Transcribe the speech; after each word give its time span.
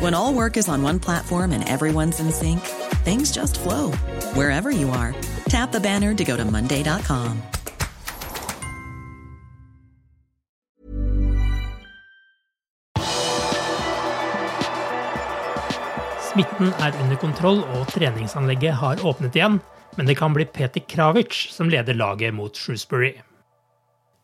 When 0.00 0.14
all 0.14 0.32
work 0.32 0.56
is 0.56 0.66
on 0.66 0.82
one 0.82 0.98
platform 0.98 1.52
and 1.52 1.62
everyone's 1.68 2.20
in 2.20 2.32
sync, 2.32 2.60
things 3.04 3.30
just 3.30 3.60
flow 3.60 3.92
wherever 4.32 4.70
you 4.70 4.88
are. 4.88 5.14
Tap 5.52 5.72
the 5.72 5.80
banner 5.80 6.14
to 6.14 6.24
go 6.24 6.38
to 6.38 6.44
Monday.com. 6.44 7.42
Smitten 16.30 16.72
er 16.80 16.96
under 17.02 17.20
kontroll 17.20 17.60
og 17.60 17.92
treningsanlegget 17.92 18.80
har 18.80 19.04
åpnet 19.04 19.36
igjen, 19.36 19.60
men 19.98 20.08
det 20.08 20.16
kan 20.16 20.32
bli 20.32 20.48
Peter 20.48 20.80
Kravic 20.80 21.50
som 21.52 21.68
leder 21.68 21.92
laget 21.92 22.32
mot 22.32 22.56
Shrewsbury. 22.56 23.18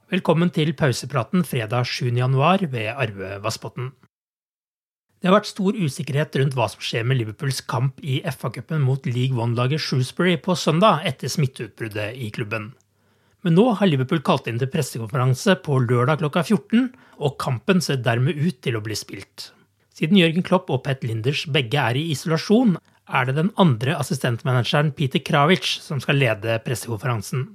Velkommen 0.09 0.49
til 0.49 0.73
pausepraten 0.73 1.45
fredag 1.45 1.85
7.1 1.85 2.71
ved 2.73 2.95
Arve 2.97 3.37
Vassbotn. 3.45 3.93
Det 5.21 5.31
har 5.31 5.39
vært 5.39 5.49
stor 5.49 5.77
usikkerhet 5.77 6.37
rundt 6.37 6.57
hva 6.57 6.67
som 6.69 6.83
skjer 6.85 7.07
med 7.09 7.19
Liverpools 7.21 7.63
kamp 7.71 8.03
i 8.05 8.19
FA-cupen 8.29 8.85
mot 8.85 9.07
League 9.09 9.39
One-laget 9.41 9.81
Shrewsbury 9.81 10.37
på 10.45 10.57
søndag 10.61 11.07
etter 11.09 11.33
smitteutbruddet 11.33 12.19
i 12.21 12.29
klubben. 12.35 12.75
Men 13.47 13.57
nå 13.57 13.65
har 13.79 13.89
Liverpool 13.89 14.21
kalt 14.27 14.49
inn 14.51 14.61
til 14.61 14.71
pressekonferanse 14.73 15.57
på 15.65 15.79
lørdag 15.85 16.21
klokka 16.21 16.43
14, 16.45 16.91
og 17.23 17.39
kampen 17.41 17.81
ser 17.85 18.03
dermed 18.05 18.37
ut 18.37 18.59
til 18.65 18.77
å 18.77 18.83
bli 18.85 18.97
spilt. 18.99 19.53
Siden 19.97 20.19
Jørgen 20.21 20.45
Klopp 20.45 20.69
og 20.75 20.83
Pet 20.85 21.07
Linders 21.07 21.47
begge 21.49 21.81
er 21.81 21.97
i 21.97 22.11
isolasjon, 22.13 22.77
er 23.07 23.29
det 23.29 23.37
den 23.39 23.53
andre 23.57 23.95
assistentmanageren 23.97 24.91
Peter 24.99 25.23
Kravic 25.25 25.79
som 25.81 26.03
skal 26.03 26.21
lede 26.21 26.59
pressekonferansen. 26.67 27.47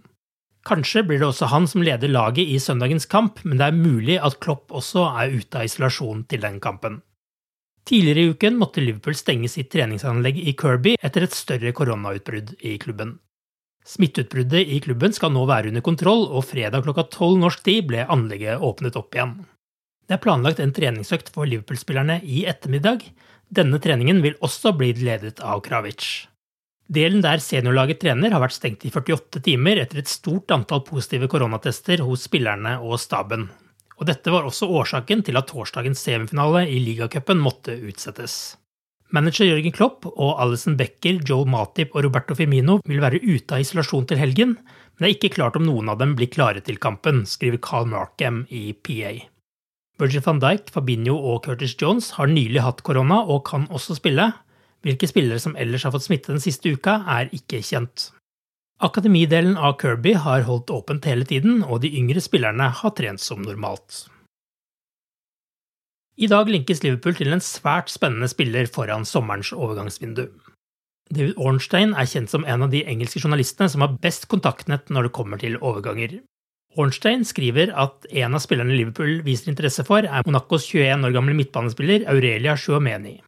Kanskje 0.66 1.04
blir 1.06 1.22
det 1.22 1.28
også 1.28 1.52
han 1.52 1.68
som 1.70 1.84
leder 1.86 2.10
laget 2.10 2.50
i 2.50 2.58
søndagens 2.62 3.06
kamp, 3.10 3.42
men 3.44 3.60
det 3.60 3.68
er 3.70 3.78
mulig 3.78 4.18
at 4.22 4.40
Klopp 4.42 4.74
også 4.74 5.06
er 5.22 5.34
ute 5.34 5.62
av 5.62 5.70
isolasjon 5.70 6.26
til 6.30 6.42
den 6.42 6.60
kampen. 6.64 7.02
Tidligere 7.92 8.20
i 8.24 8.30
uken 8.32 8.56
måtte 8.56 8.80
Liverpool 8.80 9.18
stenge 9.20 9.50
sitt 9.52 9.68
treningsanlegg 9.74 10.38
i 10.40 10.54
Kirby 10.56 10.94
etter 11.04 11.26
et 11.26 11.34
større 11.36 11.74
koronautbrudd 11.76 12.54
i 12.64 12.78
klubben. 12.80 13.18
Smitteutbruddet 13.84 14.70
i 14.72 14.78
klubben 14.80 15.12
skal 15.12 15.34
nå 15.36 15.42
være 15.50 15.74
under 15.74 15.84
kontroll, 15.84 16.24
og 16.32 16.46
fredag 16.48 16.86
klokka 16.86 17.04
tolv 17.12 17.42
norsk 17.42 17.66
tid 17.66 17.90
ble 17.90 18.06
anlegget 18.08 18.64
åpnet 18.64 18.96
opp 18.96 19.18
igjen. 19.18 19.34
Det 20.08 20.16
er 20.16 20.24
planlagt 20.24 20.62
en 20.64 20.72
treningsøkt 20.72 21.34
for 21.36 21.50
Liverpool-spillerne 21.52 22.22
i 22.24 22.46
ettermiddag. 22.48 23.04
Denne 23.52 23.82
treningen 23.84 24.24
vil 24.24 24.40
også 24.40 24.72
bli 24.80 24.94
ledet 24.96 25.44
av 25.44 25.60
Kravic. 25.66 26.30
Delen 26.88 27.20
der 27.26 27.44
seniorlaget 27.44 28.00
trener, 28.06 28.32
har 28.32 28.40
vært 28.46 28.56
stengt 28.56 28.88
i 28.88 28.94
48 28.94 29.44
timer 29.44 29.84
etter 29.84 30.00
et 30.00 30.12
stort 30.12 30.56
antall 30.56 30.86
positive 30.88 31.28
koronatester 31.28 32.08
hos 32.08 32.24
spillerne 32.32 32.78
og 32.80 32.96
staben. 33.04 33.50
Og 34.02 34.08
dette 34.10 34.34
var 34.34 34.48
også 34.50 34.66
årsaken 34.66 35.22
til 35.28 35.38
at 35.38 35.52
torsdagens 35.52 36.02
semifinale 36.02 36.66
i 36.66 36.80
ligacupen 36.82 37.38
måtte 37.38 37.78
utsettes. 37.86 38.58
Manager 39.14 39.46
Jørgen 39.46 39.74
Klopp 39.76 40.08
og 40.10 40.40
Alison 40.42 40.78
Becker, 40.80 41.20
Joel 41.28 41.50
Matip 41.52 41.92
og 41.94 42.06
Roberto 42.08 42.34
Firmino 42.38 42.80
vil 42.88 43.02
være 43.04 43.20
ute 43.22 43.58
av 43.58 43.62
isolasjon 43.62 44.08
til 44.10 44.22
helgen, 44.22 44.56
men 44.56 45.04
det 45.04 45.10
er 45.10 45.18
ikke 45.18 45.36
klart 45.36 45.60
om 45.60 45.68
noen 45.68 45.92
av 45.92 46.00
dem 46.00 46.16
blir 46.18 46.32
klare 46.32 46.64
til 46.66 46.80
kampen, 46.82 47.26
skriver 47.28 47.62
Carl 47.62 47.92
Markham 47.92 48.46
i 48.50 48.72
PA. 48.74 49.12
Virgil 50.02 50.24
van 50.26 50.40
Dijk, 50.42 50.72
Fabinho 50.74 51.18
og 51.18 51.44
Curtis 51.46 51.76
Jones 51.78 52.14
har 52.16 52.32
nylig 52.32 52.64
hatt 52.66 52.82
korona 52.88 53.20
og 53.28 53.44
kan 53.52 53.68
også 53.70 54.00
spille. 54.00 54.32
Hvilke 54.82 55.10
spillere 55.12 55.44
som 55.44 55.54
ellers 55.60 55.86
har 55.86 55.94
fått 55.94 56.08
smitte 56.08 56.32
den 56.32 56.42
siste 56.42 56.72
uka, 56.74 57.04
er 57.06 57.30
ikke 57.36 57.62
kjent. 57.62 58.10
Akademidelen 58.82 59.58
av 59.58 59.76
Kirby 59.82 60.16
har 60.18 60.42
holdt 60.48 60.72
åpent 60.74 61.06
hele 61.06 61.26
tiden, 61.30 61.60
og 61.62 61.84
de 61.84 61.92
yngre 62.00 62.22
spillerne 62.24 62.72
har 62.80 62.94
trent 62.98 63.22
som 63.22 63.44
normalt. 63.46 64.08
I 66.18 66.30
dag 66.32 66.50
linkes 66.50 66.82
Liverpool 66.82 67.14
til 67.18 67.30
en 67.34 67.44
svært 67.46 67.94
spennende 67.94 68.30
spiller 68.32 68.66
foran 68.74 69.06
sommerens 69.06 69.54
overgangsvindu. 69.54 70.26
David 71.14 71.38
Ornstein 71.38 71.94
er 71.94 72.10
kjent 72.10 72.34
som 72.34 72.46
en 72.48 72.66
av 72.66 72.74
de 72.74 72.82
engelske 72.90 73.22
journalistene 73.22 73.70
som 73.70 73.86
har 73.86 73.98
best 74.02 74.26
kontaktnett 74.32 74.90
når 74.90 75.08
det 75.08 75.16
kommer 75.18 75.42
til 75.42 75.60
overganger. 75.62 76.18
Ornstein 76.80 77.26
skriver 77.28 77.74
at 77.78 78.10
en 78.10 78.34
av 78.34 78.42
spillerne 78.42 78.74
Liverpool 78.74 79.20
viser 79.26 79.52
interesse 79.52 79.86
for, 79.86 80.08
er 80.08 80.26
Monacos 80.26 80.66
21 80.72 81.06
år 81.06 81.18
gamle 81.18 81.38
midtbanespiller 81.38 82.08
Aurelia 82.10 82.58
Chouameni. 82.58 83.20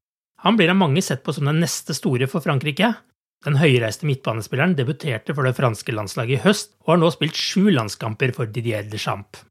Han 0.48 0.58
blir 0.58 0.72
av 0.74 0.80
mange 0.80 1.04
sett 1.04 1.22
på 1.24 1.36
som 1.36 1.46
den 1.46 1.62
neste 1.62 1.94
store 1.94 2.26
for 2.32 2.42
Frankrike. 2.42 2.96
Den 3.44 3.58
høyreiste 3.60 4.08
midtbanespilleren 4.08 4.76
debuterte 4.78 5.36
for 5.36 5.44
det 5.44 5.58
franske 5.58 5.92
landslaget 5.92 6.38
i 6.38 6.44
høst, 6.46 6.72
og 6.86 6.94
har 6.94 7.02
nå 7.02 7.10
spilt 7.12 7.40
sju 7.40 7.68
landskamper 7.76 8.32
for 8.36 8.48
Didier 8.48 8.88
Deschamps. 8.88 9.44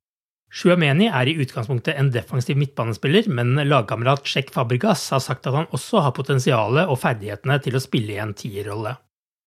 Chouameni 0.52 1.06
er 1.08 1.30
i 1.30 1.36
utgangspunktet 1.40 1.96
en 1.96 2.10
defensiv 2.12 2.58
midtbanespiller, 2.60 3.28
men 3.32 3.56
lagkamerat 3.68 4.26
Sjekk 4.28 4.50
Fabregas 4.52 5.06
har 5.14 5.22
sagt 5.24 5.48
at 5.48 5.56
han 5.56 5.70
også 5.72 6.02
har 6.04 6.12
potensialet 6.16 6.92
og 6.92 7.00
ferdighetene 7.00 7.56
til 7.64 7.78
å 7.78 7.80
spille 7.80 8.12
i 8.16 8.20
en 8.20 8.34
tierrolle. 8.36 8.98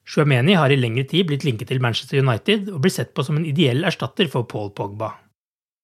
Chouameni 0.06 0.58
har 0.58 0.74
i 0.74 0.80
lengre 0.80 1.06
tid 1.10 1.30
blitt 1.30 1.46
linket 1.46 1.70
til 1.70 1.82
Manchester 1.82 2.22
United 2.22 2.72
og 2.74 2.82
blir 2.82 2.94
sett 2.94 3.14
på 3.14 3.26
som 3.26 3.38
en 3.38 3.46
ideell 3.46 3.86
erstatter 3.86 4.30
for 4.34 4.50
Paul 4.50 4.72
Pogba. 4.78 5.12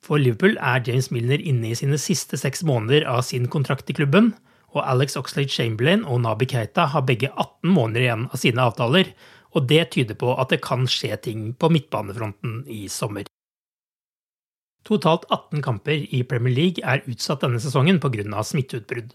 For 0.02 0.18
Liverpool 0.18 0.58
er 0.58 0.82
James 0.86 1.12
Milner 1.14 1.42
inne 1.42 1.70
i 1.70 1.78
sine 1.78 1.98
siste 2.02 2.38
seks 2.42 2.66
måneder 2.66 3.06
av 3.10 3.22
sin 3.26 3.46
kontrakt 3.50 3.90
i 3.94 3.98
klubben, 3.98 4.34
og 4.72 4.82
Alex 4.84 5.18
Oxlade 5.20 5.52
Chamberlain 5.52 6.06
og 6.08 6.22
Nabi 6.24 6.48
Keita 6.50 6.88
har 6.94 7.06
begge 7.08 7.32
18 7.32 7.72
måneder 7.72 8.06
igjen 8.06 8.28
av 8.32 8.42
sine 8.42 8.66
avtaler, 8.66 9.12
og 9.52 9.68
det 9.68 9.90
tyder 9.96 10.16
på 10.20 10.34
at 10.40 10.54
det 10.54 10.62
kan 10.64 10.88
skje 10.88 11.18
ting 11.26 11.52
på 11.60 11.70
midtbanefronten 11.74 12.62
i 12.72 12.86
sommer. 12.92 13.28
Totalt 14.88 15.28
18 15.30 15.62
kamper 15.62 16.06
i 16.10 16.24
Premier 16.26 16.56
League 16.56 16.86
er 16.88 17.04
utsatt 17.06 17.44
denne 17.44 17.60
sesongen 17.62 18.00
pga. 18.02 18.44
smitteutbrudd. 18.44 19.12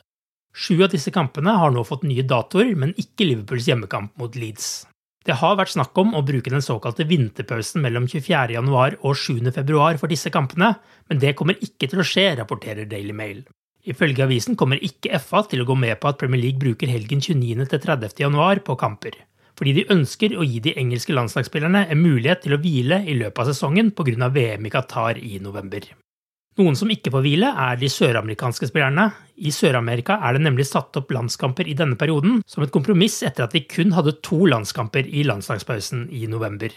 Sju 0.56 0.82
av 0.84 0.92
disse 0.92 1.10
kampene 1.12 1.56
har 1.58 1.72
nå 1.72 1.82
fått 1.84 2.06
nye 2.08 2.22
datoer, 2.24 2.76
men 2.76 2.94
ikke 2.96 3.26
Liverpools 3.26 3.66
hjemmekamp 3.68 4.14
mot 4.16 4.36
Leeds. 4.36 4.86
Det 5.26 5.34
har 5.40 5.56
vært 5.58 5.74
snakk 5.74 5.98
om 5.98 6.14
å 6.14 6.22
bruke 6.22 6.52
den 6.52 6.62
såkalte 6.62 7.04
vinterpausen 7.04 7.82
mellom 7.82 8.06
24.1 8.06 9.00
og 9.02 9.18
7.2 9.18 9.98
for 9.98 10.12
disse 10.12 10.30
kampene, 10.30 10.76
men 11.10 11.18
det 11.18 11.34
kommer 11.36 11.58
ikke 11.58 11.90
til 11.90 12.00
å 12.00 12.06
skje, 12.06 12.28
rapporterer 12.38 12.86
Daily 12.86 13.12
Mail. 13.12 13.42
Ifølge 13.86 14.24
avisen 14.24 14.56
kommer 14.58 14.80
ikke 14.82 15.14
FA 15.22 15.44
til 15.46 15.62
å 15.62 15.66
gå 15.68 15.76
med 15.78 16.00
på 16.02 16.10
at 16.10 16.18
Premier 16.18 16.42
League 16.42 16.58
bruker 16.58 16.90
helgen 16.90 17.20
29. 17.22 17.68
til 17.70 17.82
30. 17.84 18.16
januar 18.18 18.58
på 18.66 18.74
kamper, 18.80 19.14
fordi 19.58 19.76
de 19.76 19.84
ønsker 19.94 20.34
å 20.34 20.46
gi 20.46 20.58
de 20.64 20.74
engelske 20.80 21.14
landslagsspillerne 21.14 21.84
en 21.86 22.02
mulighet 22.02 22.42
til 22.42 22.56
å 22.56 22.60
hvile 22.62 23.04
i 23.06 23.14
løpet 23.20 23.44
av 23.44 23.52
sesongen 23.52 23.92
pga. 23.94 24.32
VM 24.34 24.66
i 24.66 24.74
Qatar 24.74 25.22
i 25.22 25.38
november. 25.38 25.86
Noen 26.56 26.76
som 26.78 26.90
ikke 26.90 27.12
får 27.12 27.22
hvile, 27.22 27.52
er 27.52 27.76
de 27.76 27.88
søramerikanske 27.92 28.70
spillerne. 28.70 29.10
I 29.44 29.52
Sør-Amerika 29.52 30.16
er 30.24 30.34
det 30.34 30.46
nemlig 30.46 30.64
satt 30.64 30.96
opp 30.96 31.12
landskamper 31.12 31.68
i 31.68 31.76
denne 31.76 31.98
perioden, 32.00 32.40
som 32.48 32.64
et 32.64 32.72
kompromiss 32.72 33.20
etter 33.28 33.44
at 33.44 33.52
de 33.52 33.60
kun 33.68 33.92
hadde 33.92 34.16
to 34.24 34.40
landskamper 34.48 35.04
i 35.04 35.26
landslagspausen 35.28 36.08
i 36.16 36.24
november. 36.32 36.72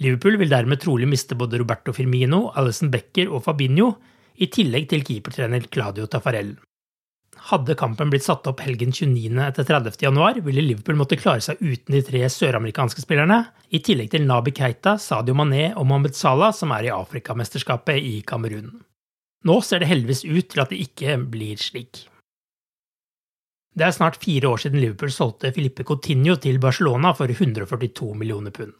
Liverpool 0.00 0.40
vil 0.40 0.50
dermed 0.50 0.80
trolig 0.80 1.06
miste 1.06 1.36
både 1.36 1.60
Roberto 1.60 1.92
Firmino, 1.92 2.48
Alison 2.56 2.88
Becker 2.90 3.28
og 3.28 3.44
Fabinho, 3.44 3.92
i 4.36 4.48
tillegg 4.52 4.88
til 4.90 5.02
keepertrener 5.06 5.66
Claudio 5.72 6.06
Tafarel. 6.06 6.56
hadde 7.48 7.74
kampen 7.74 8.10
blitt 8.12 8.22
satt 8.22 8.46
opp 8.46 8.60
helgen 8.62 8.92
29. 8.92 9.40
etter 9.42 9.64
30. 9.66 9.96
januar, 10.04 10.36
ville 10.46 10.62
Liverpool 10.62 11.00
måtte 11.00 11.16
klare 11.18 11.40
seg 11.42 11.58
uten 11.58 11.96
de 11.96 12.02
tre 12.06 12.20
søramerikanske 12.30 13.02
spillerne, 13.02 13.40
i 13.70 13.80
tillegg 13.82 14.12
til 14.12 14.26
Nabi 14.28 14.52
Keita, 14.54 14.94
Sadio 14.98 15.34
Mané 15.34 15.72
og 15.72 15.88
Mohammed 15.88 16.14
Salah, 16.14 16.52
som 16.54 16.70
er 16.76 16.86
i 16.86 16.94
Afrikamesterskapet 16.94 17.98
i 17.98 18.20
Kamerun. 18.22 18.70
Nå 19.42 19.58
ser 19.66 19.82
det 19.82 19.90
heldigvis 19.90 20.24
ut 20.28 20.52
til 20.52 20.62
at 20.62 20.70
det 20.70 20.82
ikke 20.84 21.18
blir 21.32 21.58
slik. 21.58 22.04
Det 23.74 23.86
er 23.86 23.94
snart 23.96 24.20
fire 24.20 24.52
år 24.52 24.60
siden 24.60 24.82
Liverpool 24.82 25.10
solgte 25.10 25.50
Filippe 25.56 25.84
Coutinho 25.88 26.36
til 26.36 26.60
Barcelona 26.60 27.14
for 27.16 27.32
142 27.32 28.12
millioner 28.20 28.52
pund. 28.52 28.76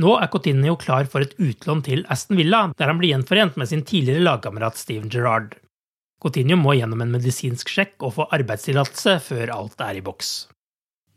Nå 0.00 0.14
er 0.16 0.30
Coutinho 0.32 0.76
klar 0.80 1.04
for 1.12 1.24
et 1.24 1.34
utlån 1.36 1.82
til 1.84 2.06
Aston 2.08 2.38
Villa, 2.40 2.62
der 2.78 2.88
han 2.88 3.00
blir 3.00 3.12
gjenforent 3.12 3.58
med 3.60 3.68
sin 3.68 3.84
tidligere 3.84 4.24
lagkamerat 4.24 4.80
Steven 4.80 5.10
Gerrard. 5.12 5.58
Coutinho 6.22 6.56
må 6.56 6.76
gjennom 6.78 7.02
en 7.04 7.12
medisinsk 7.12 7.68
sjekk 7.68 8.06
og 8.06 8.14
få 8.16 8.28
arbeidstillatelse 8.32 9.18
før 9.26 9.52
alt 9.52 9.84
er 9.84 9.98
i 9.98 10.04
boks. 10.04 10.32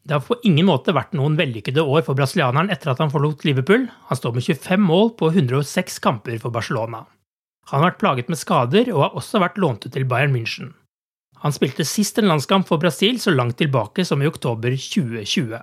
Det 0.05 0.13
har 0.13 0.25
på 0.25 0.37
ingen 0.45 0.67
måte 0.67 0.93
vært 0.93 1.15
noen 1.17 1.37
vellykkede 1.39 1.81
år 1.81 2.03
for 2.05 2.17
brasilianeren 2.17 2.69
etter 2.73 2.91
at 2.91 2.99
han 3.01 3.13
forlot 3.13 3.45
Liverpool. 3.47 3.87
Han 4.09 4.19
står 4.19 4.35
med 4.35 4.45
25 4.45 4.83
mål 4.85 5.13
på 5.17 5.31
106 5.31 5.97
kamper 6.03 6.37
for 6.41 6.53
Barcelona. 6.53 7.05
Han 7.71 7.79
har 7.79 7.89
vært 7.89 8.01
plaget 8.03 8.29
med 8.29 8.37
skader 8.37 8.91
og 8.93 9.01
har 9.01 9.15
også 9.17 9.41
vært 9.41 9.57
lånt 9.61 9.87
ut 9.87 9.95
til 9.95 10.05
Bayern 10.05 10.35
München. 10.35 10.75
Han 11.41 11.53
spilte 11.53 11.85
sist 11.85 12.19
en 12.21 12.29
landskamp 12.29 12.67
for 12.69 12.81
Brasil 12.81 13.17
så 13.21 13.33
langt 13.33 13.57
tilbake 13.61 14.05
som 14.05 14.21
i 14.21 14.29
oktober 14.29 14.77
2020. 14.77 15.57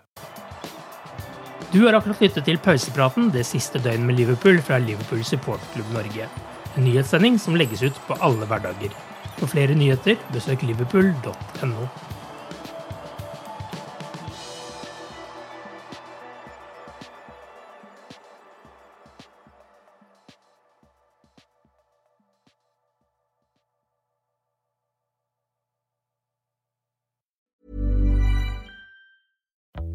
Du 1.72 1.86
har 1.86 1.96
akkurat 1.96 2.20
lyttet 2.20 2.44
til 2.44 2.58
pausepraten 2.60 3.30
det 3.32 3.46
siste 3.48 3.80
døgnet 3.80 4.04
med 4.04 4.18
Liverpool 4.18 4.58
fra 4.60 4.76
Liverpool 4.76 5.22
Supportklubb 5.24 5.94
Norge. 5.94 6.26
En 6.76 6.84
nyhetssending 6.84 7.38
som 7.40 7.56
legges 7.56 7.80
ut 7.80 8.00
på 8.04 8.16
alle 8.20 8.44
hverdager. 8.50 8.92
For 9.38 9.48
flere 9.48 9.72
nyheter, 9.72 10.18
besøk 10.34 10.66
liverpool.no. 10.68 11.86